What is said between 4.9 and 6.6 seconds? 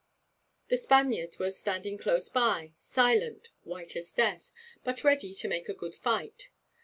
ready to make a good fight.